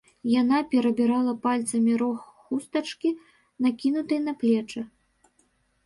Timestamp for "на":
4.27-4.33